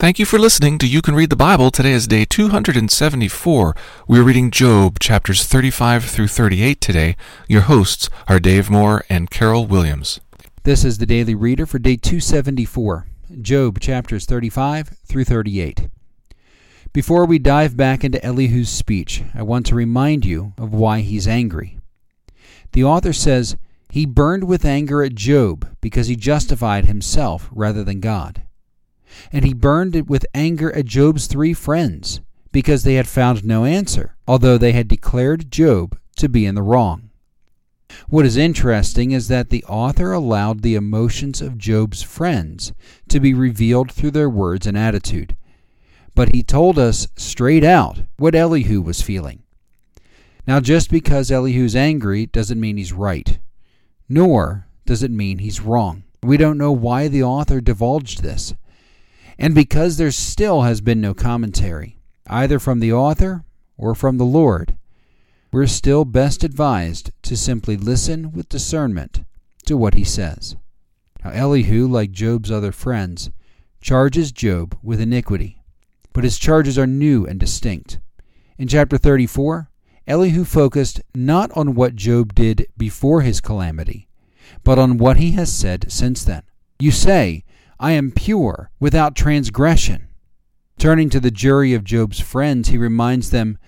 [0.00, 1.72] Thank you for listening to You Can Read the Bible.
[1.72, 3.74] Today is day 274.
[4.06, 7.16] We are reading Job chapters 35 through 38 today.
[7.48, 10.20] Your hosts are Dave Moore and Carol Williams.
[10.62, 13.08] This is the Daily Reader for day 274,
[13.42, 15.88] Job chapters 35 through 38.
[16.92, 21.26] Before we dive back into Elihu's speech, I want to remind you of why he's
[21.26, 21.80] angry.
[22.70, 23.56] The author says
[23.90, 28.44] he burned with anger at Job because he justified himself rather than God
[29.32, 32.20] and he burned it with anger at Job's three friends,
[32.52, 36.62] because they had found no answer, although they had declared Job to be in the
[36.62, 37.10] wrong.
[38.08, 42.72] What is interesting is that the author allowed the emotions of Job's friends
[43.08, 45.36] to be revealed through their words and attitude,
[46.14, 49.42] but he told us straight out what Elihu was feeling.
[50.46, 53.38] Now, just because Elihu's angry doesn't mean he's right,
[54.08, 56.04] nor does it mean he's wrong.
[56.22, 58.54] We don't know why the author divulged this
[59.38, 63.44] and because there still has been no commentary, either from the author
[63.76, 64.76] or from the Lord,
[65.52, 69.24] we're still best advised to simply listen with discernment
[69.64, 70.56] to what he says.
[71.24, 73.30] Now, Elihu, like Job's other friends,
[73.80, 75.62] charges Job with iniquity,
[76.12, 78.00] but his charges are new and distinct.
[78.58, 79.70] In chapter 34,
[80.06, 84.08] Elihu focused not on what Job did before his calamity,
[84.64, 86.42] but on what he has said since then.
[86.78, 87.44] You say,
[87.80, 90.08] I am pure, without transgression.
[90.78, 93.58] Turning to the jury of Job's friends, he reminds them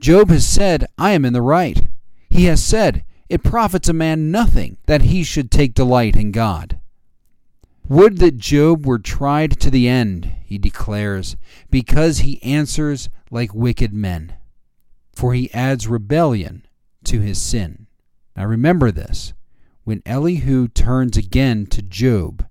[0.00, 1.86] Job has said, I am in the right.
[2.28, 6.80] He has said, It profits a man nothing that he should take delight in God.
[7.88, 11.36] Would that Job were tried to the end, he declares,
[11.70, 14.34] because he answers like wicked men.
[15.14, 16.66] For he adds rebellion
[17.04, 17.86] to his sin.
[18.36, 19.32] Now remember this
[19.84, 22.44] when Elihu turns again to Job,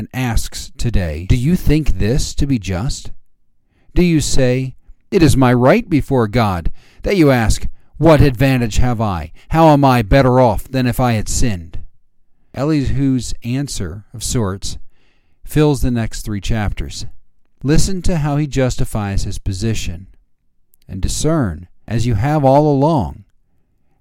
[0.00, 3.10] and asks today, Do you think this to be just?
[3.94, 4.74] Do you say,
[5.10, 7.66] It is my right before God, that you ask,
[7.98, 9.30] What advantage have I?
[9.50, 11.80] How am I better off than if I had sinned?
[12.54, 14.78] Elihu's answer, of sorts,
[15.44, 17.04] fills the next three chapters.
[17.62, 20.06] Listen to how he justifies his position,
[20.88, 23.26] and discern, as you have all along,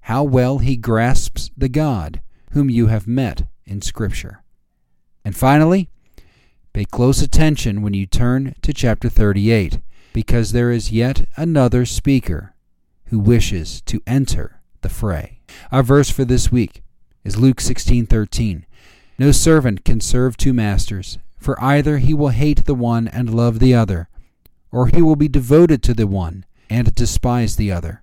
[0.03, 2.21] how well he grasps the God
[2.53, 4.43] whom you have met in Scripture.
[5.29, 5.91] And finally,
[6.73, 9.77] pay close attention when you turn to chapter 38,
[10.11, 12.55] because there is yet another speaker
[13.09, 15.41] who wishes to enter the fray.
[15.71, 16.81] Our verse for this week
[17.23, 18.65] is Luke 16:13.
[19.19, 23.59] No servant can serve two masters, for either he will hate the one and love
[23.59, 24.09] the other,
[24.71, 28.01] or he will be devoted to the one and despise the other.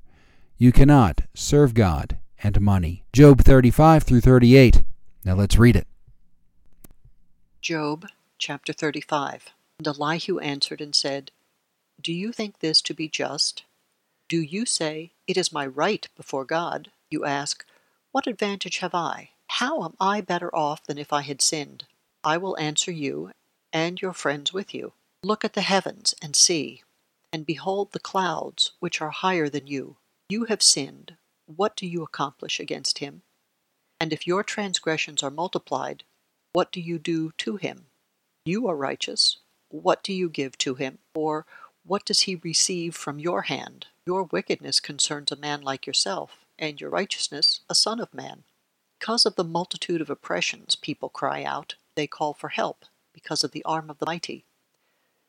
[0.59, 3.03] You cannot serve God and money.
[3.13, 4.85] Job 35 through 38.
[5.25, 5.89] Now let's read it.
[7.67, 8.07] Job
[8.39, 9.51] chapter 35
[9.81, 11.33] And Elihu answered and said,
[12.01, 13.65] Do you think this to be just?
[14.29, 16.93] Do you say, It is my right before God?
[17.11, 17.67] You ask,
[18.13, 19.31] What advantage have I?
[19.49, 21.87] How am I better off than if I had sinned?
[22.23, 23.33] I will answer you,
[23.73, 24.93] and your friends with you.
[25.25, 26.85] Look at the heavens and see,
[27.33, 29.97] and behold the clouds, which are higher than you.
[30.29, 31.17] You have sinned.
[31.47, 33.23] What do you accomplish against him?
[33.99, 36.05] And if your transgressions are multiplied,
[36.57, 37.85] what do you do to him?
[38.47, 39.37] You are righteous.
[39.69, 40.97] What do you give to him?
[41.15, 41.45] Or
[41.85, 43.89] what does he receive from your hand?
[44.07, 48.45] Your wickedness concerns a man like yourself, and your righteousness a son of man.
[48.99, 51.75] Because of the multitude of oppressions, people cry out.
[51.95, 54.47] They call for help, because of the arm of the mighty.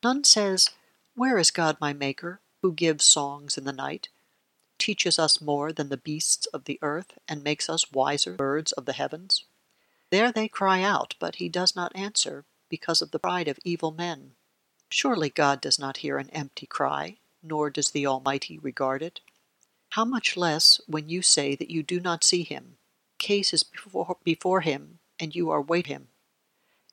[0.01, 0.69] None says,
[1.13, 4.07] Where is God my Maker, who gives songs in the night,
[4.79, 8.85] teaches us more than the beasts of the earth, and makes us wiser birds of
[8.85, 9.43] the heavens?
[10.09, 13.91] There they cry out, but he does not answer, because of the pride of evil
[13.91, 14.35] men.
[14.89, 19.19] Surely God does not hear an empty cry, nor does the Almighty regard it.
[19.91, 22.77] How much less when you say that you do not see him?
[23.17, 26.07] Case is before, before him, and you are wait him.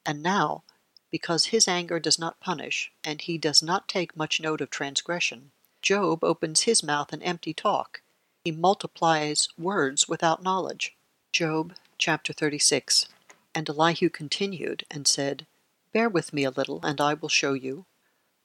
[0.05, 0.65] And now,
[1.11, 5.53] because his anger does not punish, and he does not take much note of transgression,
[5.83, 8.01] Job opens his mouth in empty talk.
[8.45, 10.97] He multiplies words without knowledge.
[11.31, 13.07] Job chapter 36.
[13.55, 15.47] And Elihu continued and said,
[15.93, 17.87] Bear with me a little, and I will show you.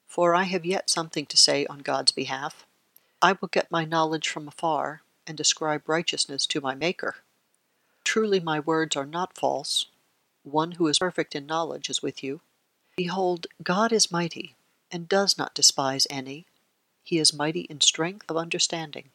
[0.08, 2.66] For I have yet something to say on God's behalf.
[3.22, 7.18] I will get my knowledge from afar, and ascribe righteousness to my Maker.
[8.04, 9.86] Truly my words are not false.
[10.44, 12.42] One who is perfect in knowledge is with you.
[12.96, 14.56] Behold, God is mighty,
[14.92, 16.46] and does not despise any.
[17.04, 19.10] He is mighty in strength of understanding.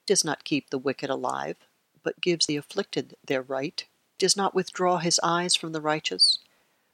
[0.00, 1.56] He does not keep the wicked alive,
[2.02, 3.84] but gives the afflicted their right,
[4.18, 6.38] does not withdraw his eyes from the righteous,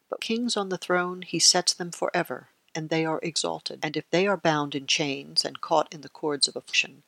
[0.09, 3.81] but kings on the throne he sets them for ever, and they are exalted.
[3.83, 7.03] And if they are bound in chains and caught in the cords of affliction,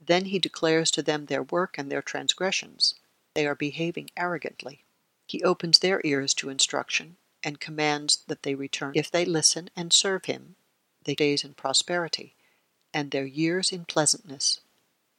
[0.00, 2.94] then he declares to them their work and their transgressions.
[3.34, 4.84] They are behaving arrogantly.
[5.26, 8.92] He opens their ears to instruction and commands that they return.
[8.94, 10.56] If they listen and serve him,
[11.04, 12.34] they days in prosperity,
[12.92, 14.60] and their years in pleasantness.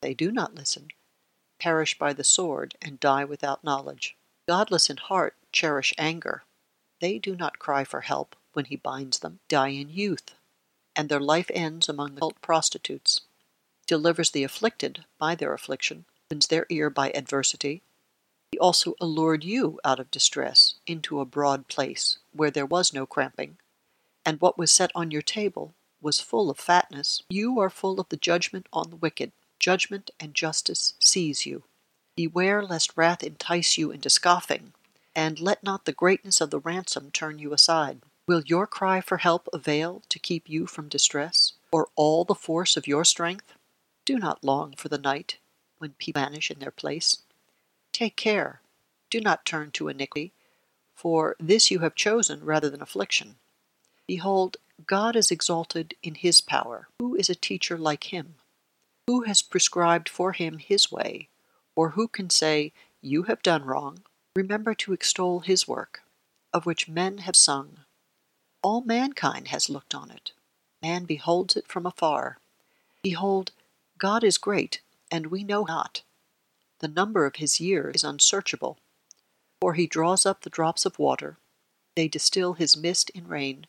[0.01, 0.89] They do not listen,
[1.59, 4.15] perish by the sword, and die without knowledge.
[4.47, 6.44] Godless in heart cherish anger.
[7.00, 10.36] They do not cry for help when he binds them, die in youth,
[10.95, 13.21] and their life ends among the cult prostitutes.
[13.88, 17.81] Delivers the afflicted by their affliction, opens their ear by adversity.
[18.51, 23.06] He also allured you out of distress into a broad place where there was no
[23.06, 23.57] cramping,
[24.25, 27.24] and what was set on your table was full of fatness.
[27.30, 29.31] You are full of the judgment on the wicked.
[29.59, 31.63] Judgment and justice seize you.
[32.15, 34.71] Beware lest wrath entice you into scoffing,
[35.13, 38.01] and let not the greatness of the ransom turn you aside.
[38.27, 42.77] Will your cry for help avail to keep you from distress, or all the force
[42.77, 43.53] of your strength?
[44.06, 45.38] Do not long for the night
[45.77, 47.17] when people vanish in their place.
[47.91, 48.62] Take care,
[49.09, 50.31] do not turn to iniquity,
[50.94, 53.35] for this you have chosen rather than affliction.
[54.07, 54.57] Behold,
[54.88, 56.88] God is exalted in his power.
[57.00, 58.35] Who is a teacher like him?
[59.07, 61.29] Who has prescribed for him his way?
[61.75, 64.04] Or who can say, You have done wrong?
[64.36, 66.04] Remember to extol his work,
[66.54, 67.80] of which men have sung.
[68.62, 70.31] All mankind has looked on it.
[70.81, 72.38] Man beholds it from afar.
[73.04, 73.51] Behold,
[73.98, 74.81] God is great,
[75.12, 76.01] and we know not.
[76.80, 78.77] The number of his years is unsearchable.
[79.62, 81.38] For he draws up the drops of water,
[81.95, 83.68] they distill his mist in rain,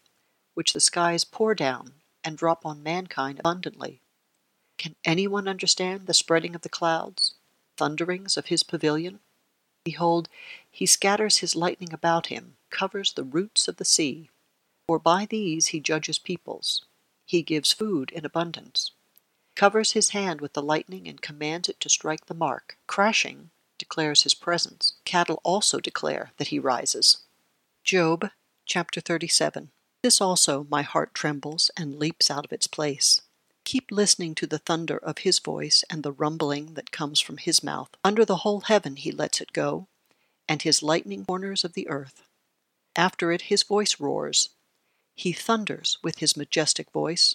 [0.55, 1.95] which the skies pour down
[2.25, 4.01] and drop on mankind abundantly.
[4.79, 7.35] Can anyone understand the spreading of the clouds,
[7.77, 9.21] thunderings of his pavilion?
[9.85, 10.29] Behold,
[10.71, 14.31] he scatters his lightning about him, covers the roots of the sea.
[14.89, 16.85] For by these he judges peoples.
[17.25, 18.93] He gives food in abundance.
[19.55, 22.77] Covers his hand with the lightning and commands it to strike the mark.
[22.87, 24.95] Crashing declares his presence.
[25.05, 27.19] Cattle also declare that he rises.
[27.85, 28.31] Job
[28.65, 29.71] chapter 37.
[30.03, 33.21] This also my heart trembles and leaps out of its place.
[33.67, 37.65] Keep listening to the thunder of his voice and the rumbling that comes from his
[37.65, 37.91] mouth.
[38.05, 39.89] Under the whole heaven he lets it go,
[40.49, 42.23] and his lightning corners of the earth.
[42.95, 44.51] After it his voice roars.
[45.17, 47.35] He thunders with his majestic voice,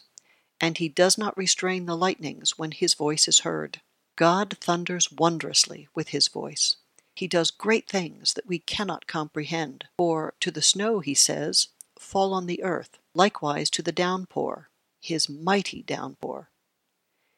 [0.62, 3.82] and he does not restrain the lightnings when his voice is heard.
[4.16, 6.78] God thunders wondrously with his voice.
[7.14, 9.90] He does great things that we cannot comprehend.
[9.98, 11.68] For to the snow, he says,
[12.00, 14.70] Fall on the earth, likewise to the downpour
[15.02, 16.50] his mighty downpour.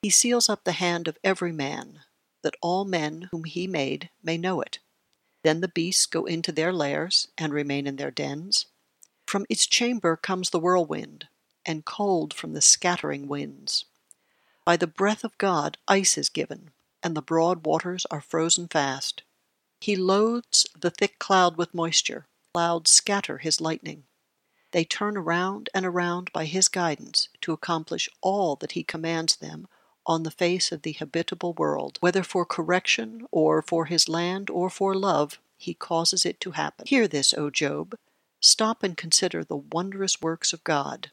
[0.03, 2.01] He seals up the hand of every man,
[2.43, 4.79] that all men whom he made may know it.
[5.43, 8.65] Then the beasts go into their lairs and remain in their dens.
[9.27, 11.27] From its chamber comes the whirlwind,
[11.65, 13.85] and cold from the scattering winds.
[14.65, 16.71] By the breath of God ice is given,
[17.01, 19.23] and the broad waters are frozen fast.
[19.81, 24.03] He loads the thick cloud with moisture, clouds scatter his lightning.
[24.73, 29.67] They turn around and around by his guidance to accomplish all that he commands them
[30.05, 31.99] on the face of the habitable world.
[32.01, 36.87] Whether for correction, or for his land, or for love, he causes it to happen.
[36.87, 37.95] Hear this, O Job.
[38.41, 41.11] Stop and consider the wondrous works of God.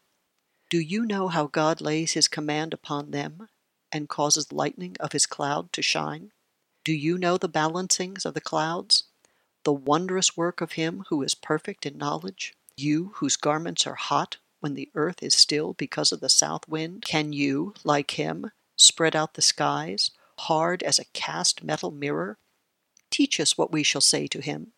[0.71, 3.47] Do you know how God lays his command upon them
[3.93, 6.33] and causes lightning of his cloud to shine?
[6.83, 9.05] Do you know the balancings of the clouds?
[9.65, 12.55] The wondrous work of him who is perfect in knowledge?
[12.83, 17.03] You whose garments are hot when the earth is still because of the south wind,
[17.03, 22.39] can you, like him, spread out the skies, hard as a cast metal mirror?
[23.11, 24.73] Teach us what we shall say to him.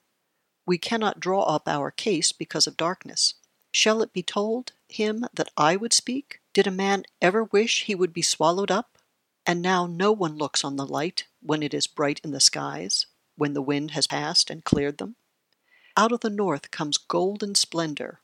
[0.66, 3.34] We cannot draw up our case because of darkness.
[3.70, 6.40] Shall it be told him that I would speak?
[6.52, 8.98] Did a man ever wish he would be swallowed up?
[9.46, 13.06] And now no one looks on the light when it is bright in the skies,
[13.36, 15.14] when the wind has passed and cleared them.
[15.96, 18.20] Out of the north comes golden splendor.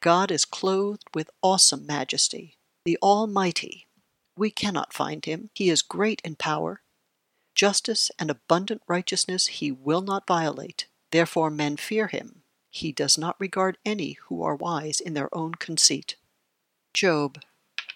[0.00, 3.86] God is clothed with awesome majesty, the Almighty.
[4.36, 5.50] We cannot find him.
[5.54, 6.82] He is great in power.
[7.54, 10.86] Justice and abundant righteousness he will not violate.
[11.10, 12.42] Therefore men fear him.
[12.70, 16.16] He does not regard any who are wise in their own conceit.
[16.94, 17.38] Job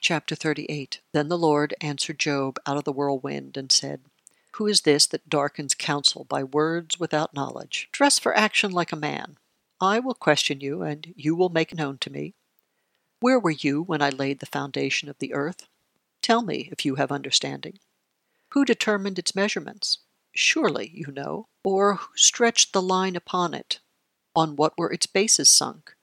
[0.01, 1.01] chapter 38.
[1.15, 4.03] Then the Lord answered Job out of the whirlwind and said,
[4.55, 7.89] who is this that darkens counsel by words without knowledge?
[7.93, 9.37] Dress for action like a man.
[9.81, 12.35] I will question you, and you will make known to me.
[13.21, 15.67] Where were you when I laid the foundation of the earth?
[16.23, 17.79] Tell me if you have understanding.
[18.51, 19.99] Who determined its measurements?
[20.33, 21.49] Surely you know.
[21.63, 23.81] Or who stretched the line upon it?
[24.37, 25.95] On what were its bases sunk?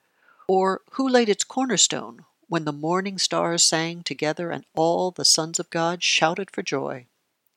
[0.47, 2.25] Or who laid its cornerstone?
[2.51, 7.05] when the morning stars sang together and all the sons of God shouted for joy?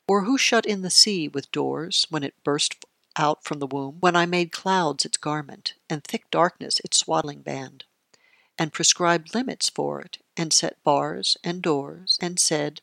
[0.06, 2.84] Or who shut in the sea with doors when it burst
[3.16, 7.42] out from the womb, when I made clouds its garment, and thick darkness its swaddling
[7.42, 7.84] band,
[8.58, 12.82] and prescribed limits for it, and set bars and doors, and said,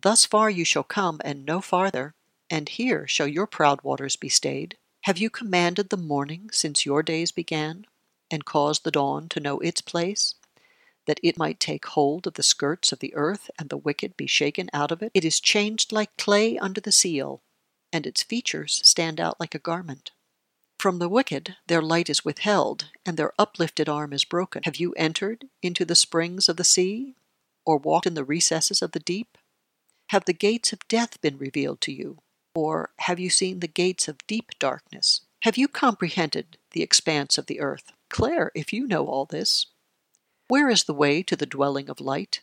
[0.00, 2.14] Thus far you shall come, and no farther,
[2.50, 4.76] and here shall your proud waters be stayed?
[5.02, 7.86] Have you commanded the morning since your days began,
[8.30, 10.34] and caused the dawn to know its place?
[11.08, 14.26] That it might take hold of the skirts of the earth and the wicked be
[14.26, 15.10] shaken out of it.
[15.14, 17.40] It is changed like clay under the seal,
[17.90, 20.10] and its features stand out like a garment.
[20.78, 24.62] From the wicked their light is withheld, and their uplifted arm is broken.
[24.64, 27.16] Have you entered into the springs of the sea,
[27.64, 29.38] or walked in the recesses of the deep?
[30.10, 32.18] Have the gates of death been revealed to you,
[32.54, 35.22] or have you seen the gates of deep darkness?
[35.42, 37.92] Have you comprehended the expanse of the earth?
[38.10, 39.66] Declare if you know all this.
[40.48, 42.40] Where is the way to the dwelling of light?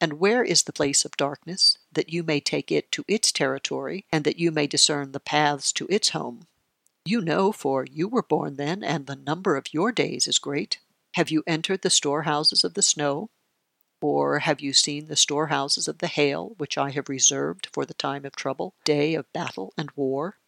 [0.00, 4.06] And where is the place of darkness, that you may take it to its territory,
[4.10, 6.48] and that you may discern the paths to its home?
[7.04, 10.80] You know, for you were born then, and the number of your days is great.
[11.14, 13.30] Have you entered the storehouses of the snow?
[14.02, 17.94] Or have you seen the storehouses of the hail, which I have reserved for the
[17.94, 20.38] time of trouble, day of battle and war?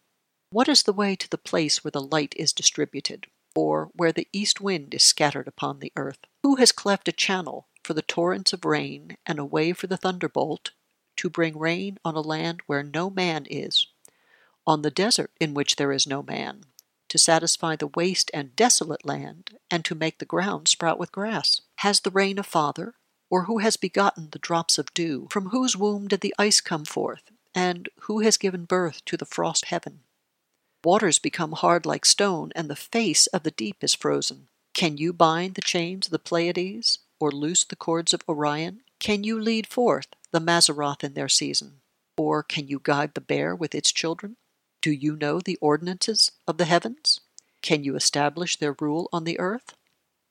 [0.49, 3.27] What is the way to the place where the light is distributed?
[3.57, 6.19] Or where the east wind is scattered upon the earth?
[6.43, 9.97] Who has cleft a channel for the torrents of rain, and a way for the
[9.97, 10.69] thunderbolt,
[11.15, 13.87] to bring rain on a land where no man is,
[14.67, 16.65] on the desert in which there is no man,
[17.09, 21.61] to satisfy the waste and desolate land, and to make the ground sprout with grass?
[21.77, 22.93] Has the rain a father,
[23.27, 25.29] or who has begotten the drops of dew?
[25.31, 29.25] From whose womb did the ice come forth, and who has given birth to the
[29.25, 30.01] frost heaven?
[30.83, 34.47] Waters become hard like stone, and the face of the deep is frozen.
[34.73, 38.81] Can you bind the chains of the Pleiades, or loose the cords of Orion?
[38.99, 41.81] Can you lead forth the Mazzaroth in their season,
[42.15, 44.37] or can you guide the bear with its children?
[44.81, 47.21] Do you know the ordinances of the heavens?
[47.61, 49.75] Can you establish their rule on the earth?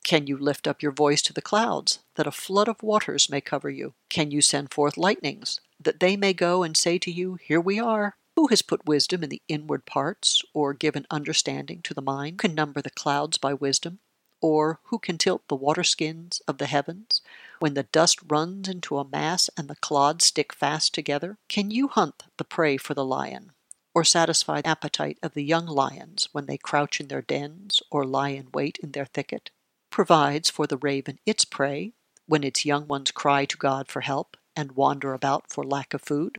[0.05, 3.41] Can you lift up your voice to the clouds, that a flood of waters may
[3.41, 3.95] cover you?
[4.09, 7.81] Can you send forth lightnings, that they may go and say to you, Here we
[7.81, 8.15] are?
[8.37, 12.33] Who has put wisdom in the inward parts, or given understanding to the mind?
[12.33, 14.01] Who can number the clouds by wisdom?
[14.43, 17.23] Or who can tilt the waterskins of the heavens,
[17.61, 21.39] when the dust runs into a mass and the clods stick fast together?
[21.49, 23.53] Can you hunt the prey for the lion,
[23.95, 28.05] or satisfy the appetite of the young lions when they crouch in their dens or
[28.05, 29.51] lie in wait in their thicket?
[29.91, 31.95] Provides for the raven its prey
[32.27, 36.03] when its young ones cry to God for help and wander about for lack of
[36.03, 36.39] food?